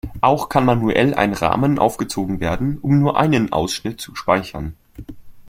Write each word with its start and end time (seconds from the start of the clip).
Auch 0.19 0.49
kann 0.49 0.65
manuell 0.65 1.13
ein 1.13 1.31
Rahmen 1.33 1.77
aufgezogen 1.77 2.39
werden, 2.39 2.79
um 2.81 2.97
nur 2.97 3.19
einen 3.19 3.53
Ausschnitt 3.53 4.01
zu 4.01 4.15
speichern. 4.15 4.73